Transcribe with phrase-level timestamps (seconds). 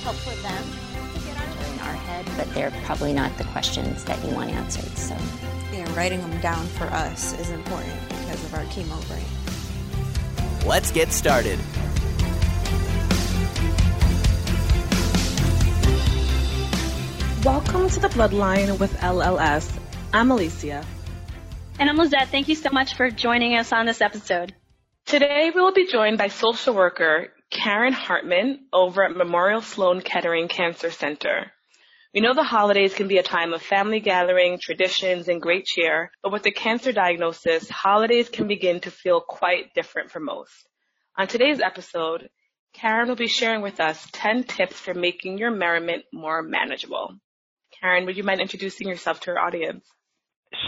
[0.00, 0.64] help for them
[1.12, 4.50] to get out in our head, but they're probably not the questions that you want
[4.50, 4.96] answered.
[4.96, 5.14] So,
[5.72, 10.66] yeah, writing them down for us is important because of our chemo brain.
[10.66, 11.58] Let's get started.
[17.44, 19.70] Welcome to the Bloodline with LLS.
[20.14, 20.84] I'm Alicia.
[21.78, 22.28] And I'm Lizette.
[22.28, 24.54] Thank you so much for joining us on this episode.
[25.04, 30.46] Today we will be joined by social worker Karen Hartman over at Memorial Sloan Kettering
[30.46, 31.52] Cancer Center.
[32.14, 36.12] We know the holidays can be a time of family gathering, traditions, and great cheer,
[36.22, 40.68] but with the cancer diagnosis, holidays can begin to feel quite different for most.
[41.18, 42.30] On today's episode,
[42.72, 47.16] Karen will be sharing with us 10 tips for making your merriment more manageable.
[47.80, 49.84] Karen, would you mind introducing yourself to our audience?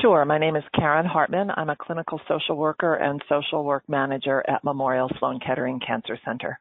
[0.01, 0.25] Sure.
[0.25, 1.51] My name is Karen Hartman.
[1.57, 6.59] I'm a clinical social worker and social work manager at Memorial Sloan Kettering Cancer Center.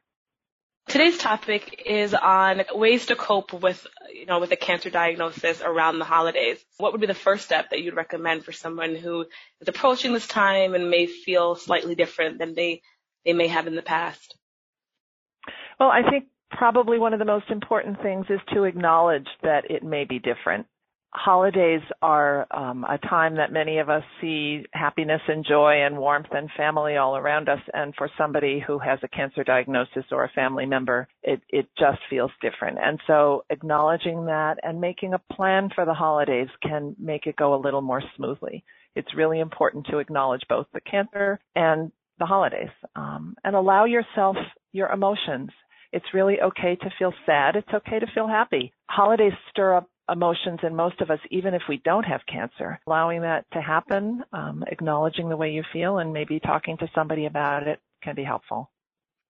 [0.88, 5.98] Today's topic is on ways to cope with, you know, with a cancer diagnosis around
[5.98, 6.62] the holidays.
[6.76, 9.22] What would be the first step that you'd recommend for someone who
[9.60, 12.82] is approaching this time and may feel slightly different than they,
[13.24, 14.36] they may have in the past?
[15.80, 19.82] Well, I think probably one of the most important things is to acknowledge that it
[19.82, 20.66] may be different
[21.14, 26.28] holidays are um, a time that many of us see happiness and joy and warmth
[26.32, 27.60] and family all around us.
[27.74, 31.98] And for somebody who has a cancer diagnosis or a family member, it, it just
[32.08, 32.78] feels different.
[32.82, 37.54] And so acknowledging that and making a plan for the holidays can make it go
[37.54, 38.64] a little more smoothly.
[38.96, 44.36] It's really important to acknowledge both the cancer and the holidays um, and allow yourself
[44.72, 45.50] your emotions.
[45.92, 47.54] It's really okay to feel sad.
[47.54, 48.72] It's okay to feel happy.
[48.88, 52.80] Holidays stir up emotions in most of us, even if we don't have cancer.
[52.86, 57.26] Allowing that to happen, um, acknowledging the way you feel, and maybe talking to somebody
[57.26, 58.70] about it can be helpful.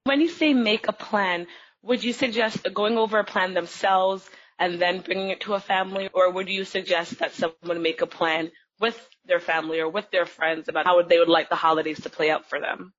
[0.04, 1.46] When you say make a plan,
[1.82, 4.28] would you suggest going over a plan themselves
[4.58, 8.06] and then bringing it to a family, or would you suggest that someone make a
[8.06, 8.50] plan
[8.80, 12.10] with their family or with their friends about how they would like the holidays to
[12.10, 12.92] play out for them?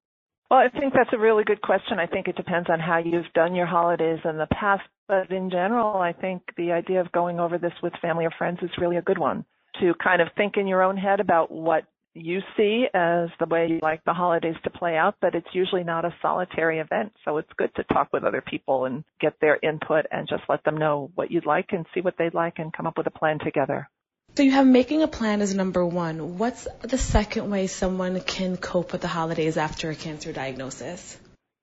[0.50, 2.00] Well, I think that's a really good question.
[2.00, 4.84] I think it depends on how you've done your holidays in the past.
[5.08, 8.60] But in general, I think the idea of going over this with family or friends
[8.62, 9.46] is really a good one
[9.80, 11.84] to kind of think in your own head about what
[12.14, 15.84] you see as the way you like the holidays to play out, but it's usually
[15.84, 17.12] not a solitary event.
[17.26, 20.64] So it's good to talk with other people and get their input and just let
[20.64, 23.12] them know what you'd like and see what they'd like and come up with a
[23.12, 23.90] plan together.
[24.36, 26.38] So you have making a plan as number one.
[26.38, 31.18] What's the second way someone can cope with the holidays after a cancer diagnosis?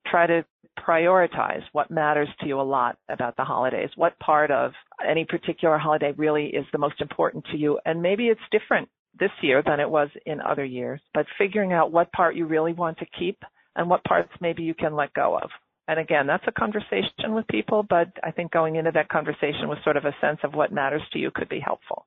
[0.06, 0.44] Try to
[0.78, 3.90] prioritize what matters to you a lot about the holidays.
[3.96, 4.72] What part of
[5.06, 7.78] any particular holiday really is the most important to you?
[7.84, 11.92] And maybe it's different this year than it was in other years, but figuring out
[11.92, 13.42] what part you really want to keep
[13.76, 15.50] and what parts maybe you can let go of.
[15.88, 19.82] And again, that's a conversation with people, but I think going into that conversation with
[19.82, 22.06] sort of a sense of what matters to you could be helpful.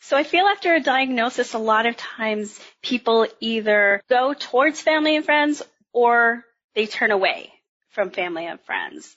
[0.00, 5.16] So I feel after a diagnosis, a lot of times people either go towards family
[5.16, 5.62] and friends
[5.94, 6.44] or
[6.76, 7.52] they turn away
[7.90, 9.16] from family and friends.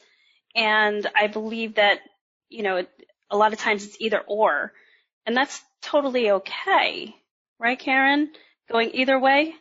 [0.56, 2.00] And I believe that,
[2.50, 2.84] you know,
[3.30, 4.74] a lot of times it's either or.
[5.28, 7.14] And that's totally okay.
[7.60, 8.32] Right, Karen?
[8.72, 9.54] Going either way?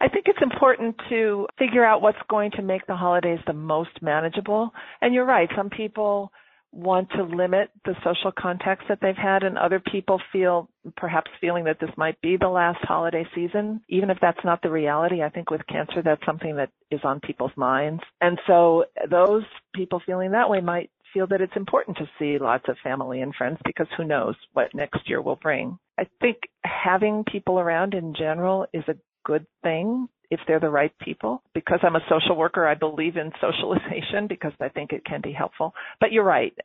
[0.00, 4.00] I think it's important to figure out what's going to make the holidays the most
[4.00, 4.70] manageable.
[5.02, 6.30] And you're right, some people
[6.72, 11.64] want to limit the social contacts that they've had and other people feel perhaps feeling
[11.64, 13.80] that this might be the last holiday season.
[13.88, 17.20] Even if that's not the reality i think with cancer that's something that is on
[17.20, 18.02] people's minds.
[18.20, 19.44] And so those
[19.74, 23.34] people feeling that way might feel that it's important to see lots of family and
[23.34, 25.78] friends because who knows what next year will bring.
[25.98, 30.92] I think having people around in general is a good thing if they're the right
[31.00, 31.42] people.
[31.54, 35.32] Because I'm a social worker, I believe in socialization because I think it can be
[35.32, 35.74] helpful.
[36.00, 36.56] But you're right.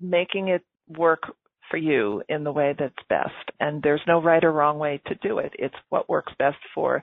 [0.00, 1.22] Making it work
[1.70, 3.50] for you in the way that's best.
[3.60, 5.52] And there's no right or wrong way to do it.
[5.58, 7.02] It's what works best for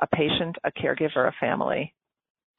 [0.00, 1.94] a patient, a caregiver, a family.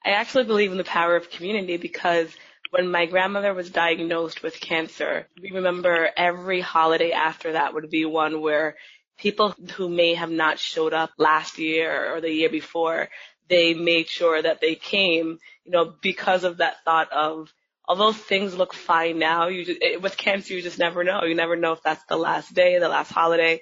[0.03, 2.29] I actually believe in the power of community because
[2.71, 8.05] when my grandmother was diagnosed with cancer, we remember every holiday after that would be
[8.05, 8.75] one where
[9.17, 13.09] people who may have not showed up last year or the year before,
[13.47, 17.53] they made sure that they came, you know, because of that thought of,
[17.87, 21.23] although things look fine now, you just, it, with cancer, you just never know.
[21.23, 23.61] You never know if that's the last day, the last holiday.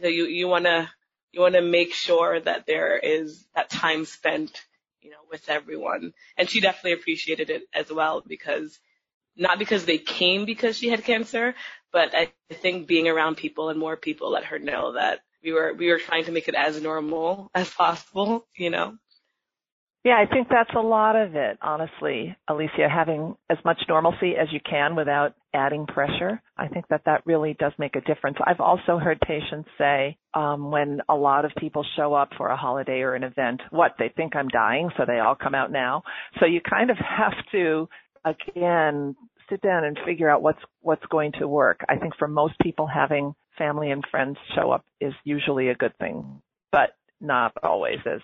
[0.00, 0.90] So you, you want to,
[1.30, 4.60] you want to make sure that there is that time spent,
[5.00, 6.12] you know, with everyone.
[6.36, 8.78] And she definitely appreciated it as well because
[9.36, 11.54] not because they came because she had cancer,
[11.92, 15.74] but I think being around people and more people let her know that we were
[15.74, 18.96] we were trying to make it as normal as possible, you know.
[20.04, 24.48] Yeah, I think that's a lot of it, honestly, Alicia, having as much normalcy as
[24.50, 26.42] you can without adding pressure.
[26.56, 28.36] I think that that really does make a difference.
[28.44, 32.56] I've also heard patients say um, when a lot of people show up for a
[32.56, 36.02] holiday or an event, what, they think I'm dying, so they all come out now.
[36.40, 37.88] So you kind of have to,
[38.24, 39.16] again,
[39.48, 41.80] sit down and figure out what's what's going to work.
[41.88, 45.96] I think for most people having family and friends show up is usually a good
[45.98, 46.90] thing, but
[47.20, 48.20] not always as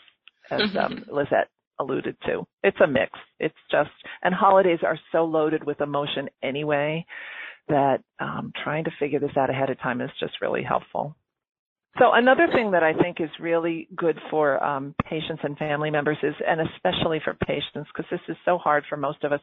[0.51, 1.15] as um, mm-hmm.
[1.15, 1.49] Lizette
[1.79, 2.47] alluded to.
[2.63, 3.13] It's a mix.
[3.39, 3.91] It's just,
[4.23, 7.05] and holidays are so loaded with emotion anyway
[7.69, 11.15] that um, trying to figure this out ahead of time is just really helpful.
[11.99, 16.19] So another thing that I think is really good for um, patients and family members
[16.23, 19.41] is, and especially for patients, because this is so hard for most of us,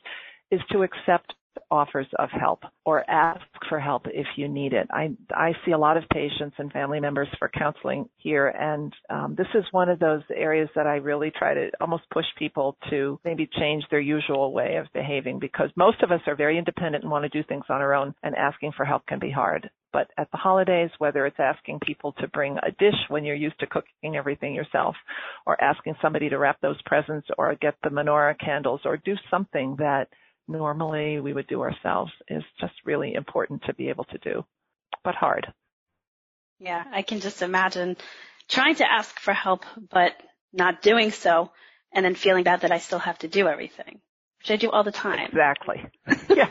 [0.51, 1.33] is to accept
[1.71, 4.87] offers of help or ask for help if you need it.
[4.91, 9.35] I, I see a lot of patients and family members for counseling here, and um,
[9.37, 13.19] this is one of those areas that I really try to almost push people to
[13.23, 17.11] maybe change their usual way of behaving because most of us are very independent and
[17.11, 19.69] want to do things on our own, and asking for help can be hard.
[19.93, 23.59] But at the holidays, whether it's asking people to bring a dish when you're used
[23.59, 24.95] to cooking everything yourself,
[25.45, 29.75] or asking somebody to wrap those presents or get the menorah candles or do something
[29.79, 30.09] that
[30.47, 34.45] normally we would do ourselves is just really important to be able to do,
[35.03, 35.51] but hard.
[36.59, 37.97] Yeah, I can just imagine
[38.47, 40.13] trying to ask for help, but
[40.53, 41.51] not doing so,
[41.93, 43.99] and then feeling bad that I still have to do everything,
[44.39, 45.27] which I do all the time.
[45.27, 45.83] Exactly.
[46.35, 46.49] yeah.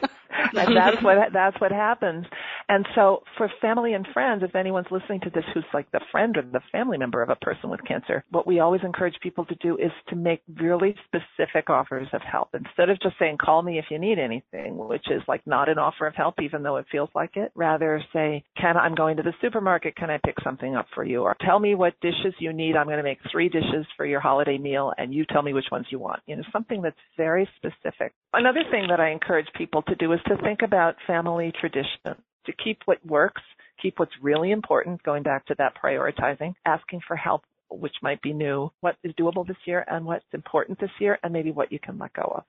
[0.53, 2.27] and that's what that's what happens.
[2.69, 6.37] And so for family and friends, if anyone's listening to this who's like the friend
[6.37, 9.55] or the family member of a person with cancer, what we always encourage people to
[9.57, 13.79] do is to make really specific offers of help instead of just saying call me
[13.79, 16.87] if you need anything, which is like not an offer of help even though it
[16.91, 17.53] feels like it.
[17.55, 21.23] Rather say, "Can I'm going to the supermarket, can I pick something up for you?"
[21.23, 22.77] or "Tell me what dishes you need.
[22.77, 25.71] I'm going to make 3 dishes for your holiday meal and you tell me which
[25.71, 28.13] ones you want." You know, something that's very specific.
[28.33, 32.17] Another thing that I encourage people to do is to think about family tradition,
[32.47, 33.43] to keep what works,
[33.81, 38.33] keep what's really important, going back to that prioritizing, asking for help, which might be
[38.33, 41.79] new, what is doable this year and what's important this year, and maybe what you
[41.79, 42.45] can let go of.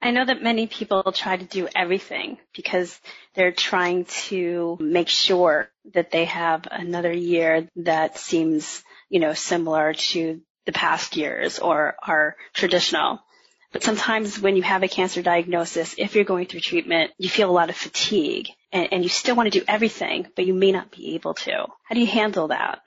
[0.00, 3.00] I know that many people try to do everything because
[3.34, 9.94] they're trying to make sure that they have another year that seems, you know, similar
[9.94, 13.20] to the past years or are traditional.
[13.72, 17.50] But sometimes when you have a cancer diagnosis, if you're going through treatment, you feel
[17.50, 20.72] a lot of fatigue and, and you still want to do everything, but you may
[20.72, 21.66] not be able to.
[21.84, 22.80] How do you handle that?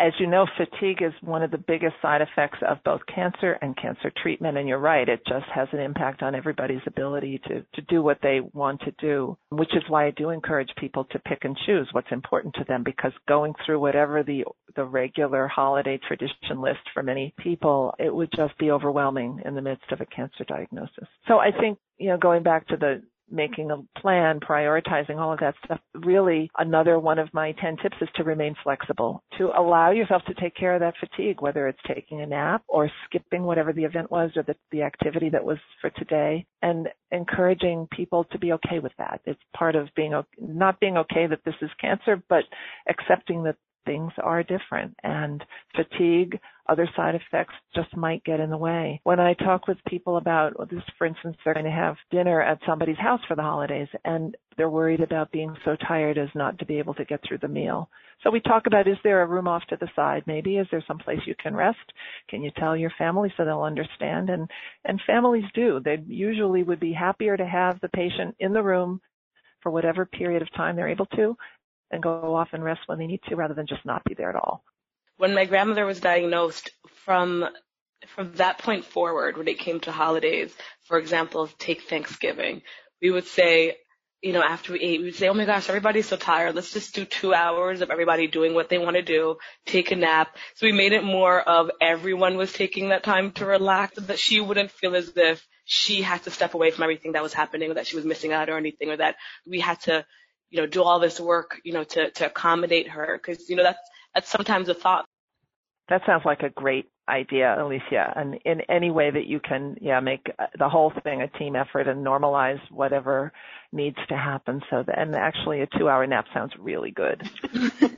[0.00, 3.76] As you know, fatigue is one of the biggest side effects of both cancer and
[3.76, 4.56] cancer treatment.
[4.56, 8.18] And you're right, it just has an impact on everybody's ability to, to do what
[8.22, 11.88] they want to do, which is why I do encourage people to pick and choose
[11.92, 14.44] what's important to them because going through whatever the,
[14.76, 19.62] the regular holiday tradition list for many people, it would just be overwhelming in the
[19.62, 21.08] midst of a cancer diagnosis.
[21.26, 25.40] So I think, you know, going back to the making a plan, prioritizing all of
[25.40, 25.80] that stuff.
[25.94, 30.34] Really, another one of my 10 tips is to remain flexible, to allow yourself to
[30.34, 34.10] take care of that fatigue, whether it's taking a nap or skipping whatever the event
[34.10, 38.78] was or the, the activity that was for today and encouraging people to be okay
[38.78, 39.20] with that.
[39.24, 42.44] It's part of being, not being okay that this is cancer, but
[42.88, 43.56] accepting that
[43.88, 45.42] things are different and
[45.74, 49.00] fatigue, other side effects just might get in the way.
[49.04, 52.42] When I talk with people about well, this, for instance, they're going to have dinner
[52.42, 56.58] at somebody's house for the holidays and they're worried about being so tired as not
[56.58, 57.88] to be able to get through the meal.
[58.22, 60.56] So we talk about is there a room off to the side maybe?
[60.56, 61.78] Is there some place you can rest?
[62.28, 64.30] Can you tell your family so they'll understand?
[64.30, 64.50] And,
[64.84, 65.80] and families do.
[65.84, 69.00] They usually would be happier to have the patient in the room
[69.62, 71.36] for whatever period of time they're able to
[71.90, 74.30] and go off and rest when they need to rather than just not be there
[74.30, 74.62] at all.
[75.18, 76.70] When my grandmother was diagnosed
[77.04, 77.44] from
[78.14, 80.54] from that point forward when it came to holidays,
[80.86, 82.62] for example, take Thanksgiving,
[83.02, 83.76] we would say,
[84.22, 86.54] you know, after we ate, we'd say, oh my gosh, everybody's so tired.
[86.54, 89.96] Let's just do two hours of everybody doing what they want to do, take a
[89.96, 90.36] nap.
[90.56, 94.40] So we made it more of everyone was taking that time to relax, that she
[94.40, 97.74] wouldn't feel as if she had to step away from everything that was happening or
[97.74, 100.04] that she was missing out or anything or that we had to,
[100.50, 103.20] you know, do all this work, you know, to, to accommodate her.
[103.24, 103.78] Cause, you know, that's,
[104.14, 105.04] that's sometimes a thought.
[105.88, 108.12] That sounds like a great idea, Alicia.
[108.14, 110.26] And in any way that you can, yeah, make
[110.58, 113.32] the whole thing a team effort and normalize whatever
[113.72, 114.60] needs to happen.
[114.70, 117.22] So that, and actually a two hour nap sounds really good.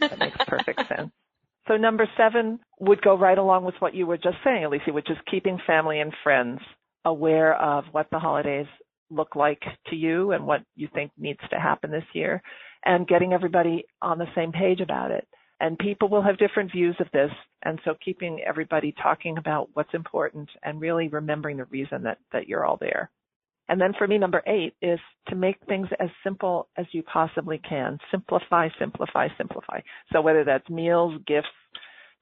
[0.01, 1.11] that makes perfect sense.
[1.69, 5.11] So number seven would go right along with what you were just saying, Alicia, which
[5.11, 6.61] is keeping family and friends
[7.05, 8.67] aware of what the holidays
[9.11, 12.43] look like to you and what you think needs to happen this year
[12.85, 15.27] and getting everybody on the same page about it.
[15.61, 17.31] And people will have different views of this.
[17.63, 22.49] And so keeping everybody talking about what's important and really remembering the reason that, that
[22.49, 23.11] you're all there.
[23.69, 24.99] And then for me, number eight is
[25.29, 27.99] to make things as simple as you possibly can.
[28.11, 29.81] Simplify, simplify, simplify.
[30.13, 31.47] So whether that's meals, gifts,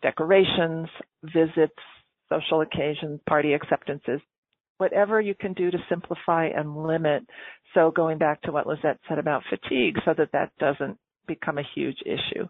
[0.03, 0.89] decorations,
[1.23, 1.73] visits,
[2.29, 4.21] social occasions, party acceptances,
[4.77, 7.23] whatever you can do to simplify and limit.
[7.73, 11.69] So going back to what Lizette said about fatigue so that that doesn't become a
[11.75, 12.47] huge issue.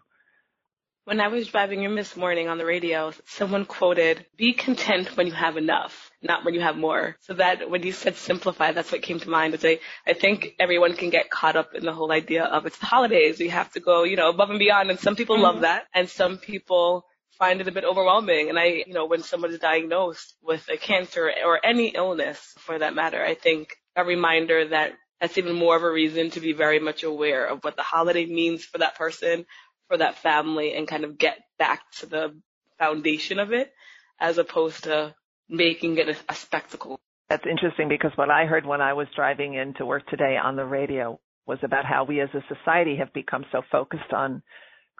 [1.09, 5.25] When I was driving in this morning on the radio, someone quoted, be content when
[5.25, 7.17] you have enough, not when you have more.
[7.21, 9.55] So that when you said simplify, that's what came to mind.
[9.55, 12.77] Is I, I think everyone can get caught up in the whole idea of it's
[12.77, 13.39] the holidays.
[13.39, 14.91] We have to go, you know, above and beyond.
[14.91, 15.45] And some people mm-hmm.
[15.45, 15.85] love that.
[15.95, 17.07] And some people
[17.39, 18.49] find it a bit overwhelming.
[18.49, 22.77] And I, you know, when someone is diagnosed with a cancer or any illness for
[22.77, 26.53] that matter, I think a reminder that that's even more of a reason to be
[26.53, 29.45] very much aware of what the holiday means for that person,
[29.89, 32.35] for that family and kind of get back to the
[32.77, 33.73] foundation of it
[34.19, 35.13] as opposed to
[35.49, 36.99] making it a, a spectacle.
[37.29, 40.55] That's interesting because what I heard when I was driving in to work today on
[40.55, 44.41] the radio was about how we as a society have become so focused on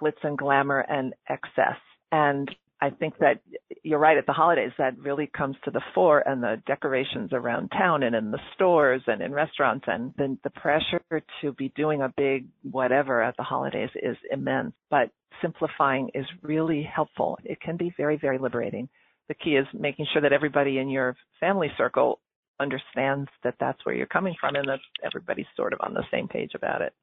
[0.01, 1.77] glitz and glamour and excess.
[2.11, 2.49] And
[2.81, 3.41] I think that
[3.83, 7.69] you're right at the holidays that really comes to the fore and the decorations around
[7.69, 11.01] town and in the stores and in restaurants and the, the pressure
[11.41, 14.73] to be doing a big whatever at the holidays is immense.
[14.89, 17.37] But simplifying is really helpful.
[17.43, 18.87] It can be very, very liberating.
[19.27, 22.19] The key is making sure that everybody in your family circle
[22.59, 26.27] understands that that's where you're coming from and that everybody's sort of on the same
[26.27, 26.93] page about it.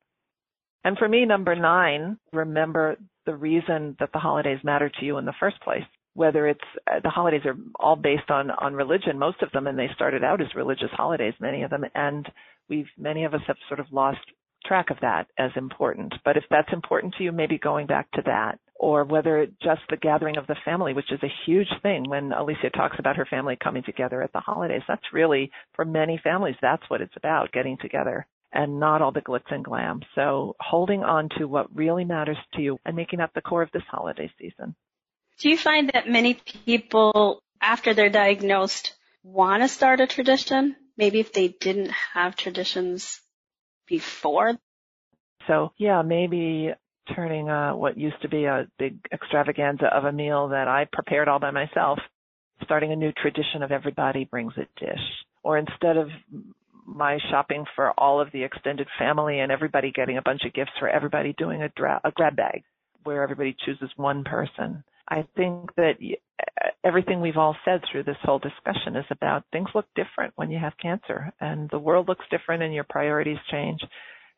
[0.87, 5.25] And for me, number nine, remember the reason that the holidays matter to you in
[5.25, 5.83] the first place.
[6.15, 9.77] Whether it's uh, the holidays are all based on on religion, most of them, and
[9.77, 12.31] they started out as religious holidays, many of them, and
[12.69, 14.21] we've many of us have sort of lost
[14.65, 16.15] track of that as important.
[16.25, 19.97] But if that's important to you, maybe going back to that, or whether just the
[19.97, 23.59] gathering of the family, which is a huge thing when Alicia talks about her family
[23.61, 24.83] coming together at the holidays.
[24.87, 28.25] That's really, for many families, that's what it's about, getting together
[28.57, 30.01] and not all the glitz and glam.
[30.15, 33.71] So holding on to what really matters to you and making that the core of
[33.73, 34.75] this holiday season.
[35.39, 36.35] Do you find that many
[36.65, 40.75] people, after they're diagnosed, want to start a tradition?
[40.97, 43.21] Maybe if they didn't have traditions
[43.87, 44.55] before?
[45.47, 46.71] So yeah, maybe
[47.15, 51.29] turning uh, what used to be a big extravaganza of a meal that I prepared
[51.29, 51.99] all by myself,
[52.65, 55.05] starting a new tradition of everybody brings a dish.
[55.43, 56.09] Or instead of
[56.87, 60.73] my shopping for all of the extended family and everybody getting a bunch of gifts
[60.79, 62.63] for everybody doing a, dra- a grab bag
[63.05, 64.83] where everybody chooses one person.
[65.09, 65.95] I think that
[66.85, 70.59] everything we've all said through this whole discussion is about things look different when you
[70.59, 73.81] have cancer and the world looks different and your priorities change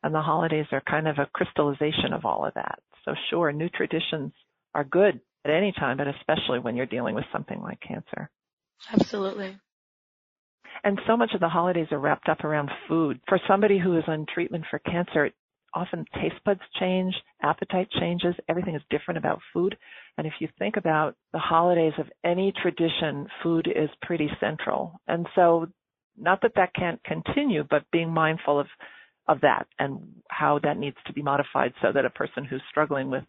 [0.03, 2.79] and the holidays are kind of a crystallization of all of that.
[3.05, 4.31] So sure, new traditions
[4.73, 8.29] are good at any time, but especially when you're dealing with something like cancer.
[8.93, 9.57] Absolutely.
[10.83, 13.19] And so much of the holidays are wrapped up around food.
[13.27, 15.31] For somebody who is on treatment for cancer,
[15.73, 19.77] often taste buds change, appetite changes, everything is different about food.
[20.17, 24.99] And if you think about the holidays of any tradition, food is pretty central.
[25.07, 25.67] And so
[26.17, 28.67] not that that can't continue, but being mindful of
[29.27, 29.99] of that and
[30.29, 33.23] how that needs to be modified so that a person who's struggling with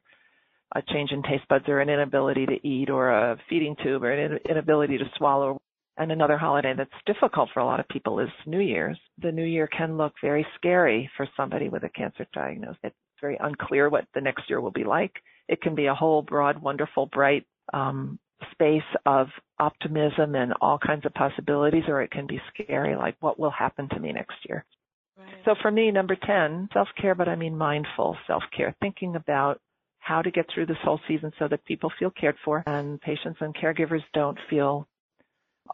[0.75, 4.11] a change in taste buds or an inability to eat or a feeding tube or
[4.11, 5.61] an inability to swallow
[5.97, 8.99] and another holiday that's difficult for a lot of people is New Year's.
[9.19, 12.79] The New Year can look very scary for somebody with a cancer diagnosis.
[12.83, 15.13] It's very unclear what the next year will be like.
[15.49, 18.19] It can be a whole broad, wonderful, bright um,
[18.53, 19.29] space of
[19.59, 23.89] optimism and all kinds of possibilities, or it can be scary, like what will happen
[23.91, 24.65] to me next year.
[25.19, 25.29] Right.
[25.45, 29.61] So for me, number 10, self-care, but I mean mindful self-care, thinking about
[29.99, 33.39] how to get through this whole season so that people feel cared for and patients
[33.41, 34.89] and caregivers don't feel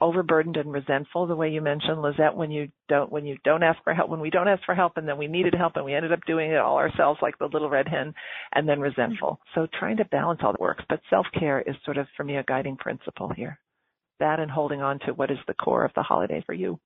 [0.00, 3.82] overburdened and resentful, the way you mentioned, Lizette, when you don't when you don't ask
[3.84, 5.94] for help, when we don't ask for help, and then we needed help, and we
[5.94, 8.14] ended up doing it all ourselves, like the little red hen,
[8.52, 9.40] and then resentful.
[9.54, 12.36] So trying to balance all the works, but self care is sort of for me
[12.36, 13.58] a guiding principle here.
[14.20, 16.78] That and holding on to what is the core of the holiday for you.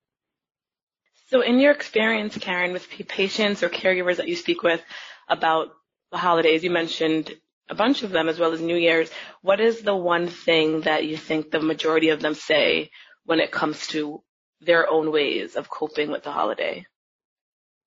[1.28, 4.82] So, in your experience, Karen, with patients or caregivers that you speak with
[5.28, 5.68] about
[6.10, 7.32] the holidays, you mentioned
[7.70, 9.10] a bunch of them as well as New Year's.
[9.40, 12.90] What is the one thing that you think the majority of them say
[13.24, 14.22] when it comes to
[14.60, 16.84] their own ways of coping with the holiday?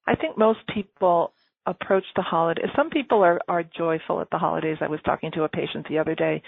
[0.08, 1.34] I think most people
[1.66, 2.64] approach the holiday.
[2.76, 4.78] Some people are, are joyful at the holidays.
[4.82, 6.42] I was talking to a patient the other day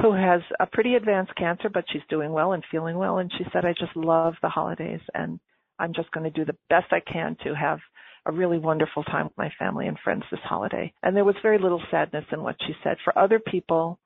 [0.00, 3.18] who has a pretty advanced cancer, but she's doing well and feeling well.
[3.18, 5.40] And she said, I just love the holidays and
[5.78, 7.80] I'm just going to do the best I can to have
[8.26, 10.92] a really wonderful time with my family and friends this holiday.
[11.02, 12.96] And there was very little sadness in what she said.
[13.04, 13.98] For other people,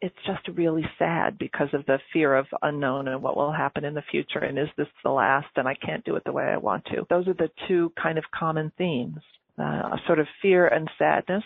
[0.00, 3.94] it's just really sad because of the fear of unknown and what will happen in
[3.94, 6.56] the future and is this the last and I can't do it the way I
[6.56, 7.06] want to.
[7.10, 9.18] Those are the two kind of common themes,
[9.58, 11.44] uh, sort of fear and sadness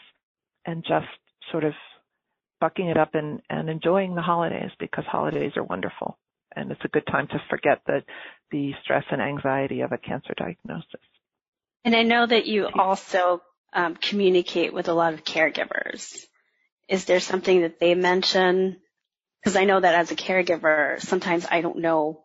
[0.66, 1.06] and just
[1.50, 1.72] sort of
[2.60, 6.16] bucking it up and, and enjoying the holidays because holidays are wonderful.
[6.54, 8.02] And it's a good time to forget the,
[8.52, 11.00] the stress and anxiety of a cancer diagnosis.
[11.84, 16.16] And I know that you also um, communicate with a lot of caregivers.
[16.88, 18.80] Is there something that they mention?
[19.40, 22.22] Because I know that as a caregiver, sometimes I don't know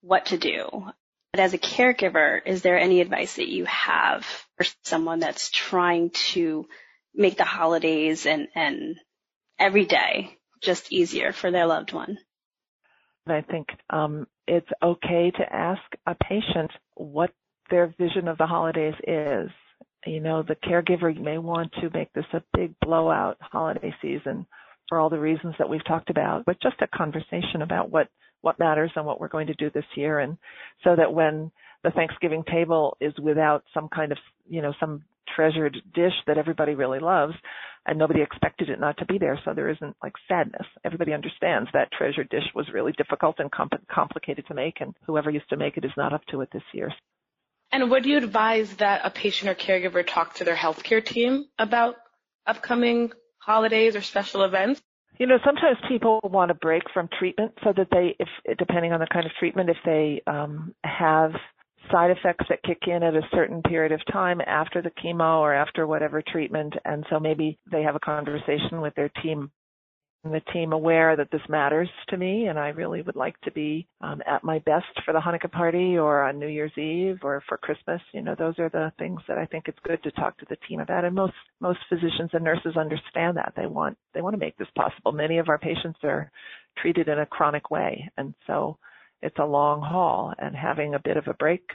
[0.00, 0.86] what to do.
[1.32, 4.24] But as a caregiver, is there any advice that you have
[4.56, 6.66] for someone that's trying to
[7.14, 8.96] make the holidays and, and
[9.58, 12.18] every day just easier for their loved one?
[13.26, 17.30] I think um, it's okay to ask a patient what
[17.70, 19.50] their vision of the holidays is.
[20.06, 24.46] You know, the caregiver may want to make this a big blowout holiday season
[24.88, 28.08] for all the reasons that we've talked about, but just a conversation about what,
[28.42, 30.18] what matters and what we're going to do this year.
[30.18, 30.36] And
[30.82, 31.50] so that when
[31.82, 35.04] the Thanksgiving table is without some kind of, you know, some
[35.34, 37.34] treasured dish that everybody really loves
[37.86, 41.68] and nobody expected it not to be there so there isn't like sadness everybody understands
[41.72, 45.56] that treasured dish was really difficult and comp- complicated to make and whoever used to
[45.56, 46.90] make it is not up to it this year
[47.90, 51.96] would you advise that a patient or caregiver talk to their healthcare team about
[52.46, 54.82] upcoming holidays or special events?
[55.18, 59.00] You know, sometimes people want a break from treatment so that they, if depending on
[59.00, 61.32] the kind of treatment, if they um, have
[61.90, 65.54] side effects that kick in at a certain period of time after the chemo or
[65.54, 69.50] after whatever treatment, and so maybe they have a conversation with their team
[70.32, 73.86] the team aware that this matters to me and I really would like to be
[74.00, 77.58] um, at my best for the Hanukkah party or on New Year's Eve or for
[77.58, 78.00] Christmas.
[78.12, 80.56] You know, those are the things that I think it's good to talk to the
[80.68, 81.04] team about.
[81.04, 83.52] And most, most physicians and nurses understand that.
[83.56, 85.12] They want, they want to make this possible.
[85.12, 86.30] Many of our patients are
[86.78, 88.10] treated in a chronic way.
[88.16, 88.78] And so
[89.22, 91.68] it's a long haul and having a bit of a break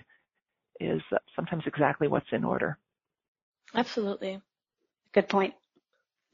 [0.80, 1.02] is
[1.36, 2.78] sometimes exactly what's in order.
[3.76, 4.42] Absolutely.
[5.14, 5.54] Good point.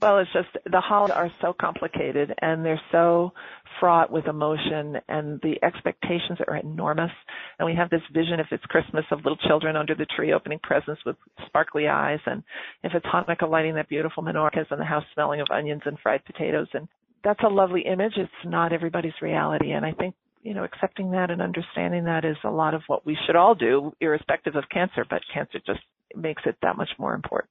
[0.02, 3.32] Well, it's just the holidays are so complicated and they're so
[3.80, 7.12] fraught with emotion and the expectations are enormous.
[7.58, 10.60] And we have this vision if it's Christmas of little children under the tree opening
[10.62, 11.16] presents with
[11.48, 12.44] sparkly eyes and
[12.84, 16.26] if it's Hanukkah lighting that beautiful menorahs and the house smelling of onions and fried
[16.26, 16.88] potatoes and
[17.24, 18.14] that's a lovely image.
[18.18, 19.72] It's not everybody's reality.
[19.72, 20.14] And I think
[20.46, 23.56] you know, accepting that and understanding that is a lot of what we should all
[23.56, 25.80] do, irrespective of cancer, but cancer just
[26.16, 27.50] makes it that much more important.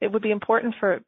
[0.00, 1.00] It would be important for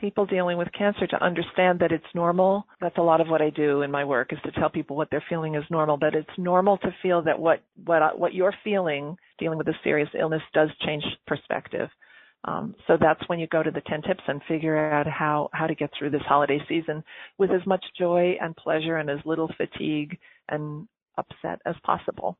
[0.00, 2.66] people dealing with cancer to understand that it's normal.
[2.80, 5.08] That's a lot of what I do in my work is to tell people what
[5.10, 9.16] they're feeling is normal, but it's normal to feel that what what what you're feeling
[9.38, 11.88] dealing with a serious illness does change perspective.
[12.44, 15.66] Um, so that's when you go to the 10 tips and figure out how, how
[15.66, 17.02] to get through this holiday season
[17.36, 20.16] with as much joy and pleasure and as little fatigue
[20.48, 22.38] and upset as possible.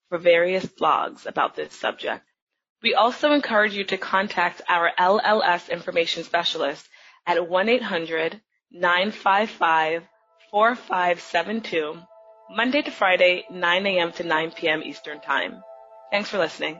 [0.10, 2.26] for various blogs about this subject.
[2.82, 6.90] We also encourage you to contact our LLS information specialist
[7.28, 10.02] at 1-800-955
[10.52, 11.98] 4572,
[12.50, 14.12] Monday to Friday, 9 a.m.
[14.12, 14.84] to 9 p.m.
[14.84, 15.64] Eastern Time.
[16.12, 16.80] Thanks for listening.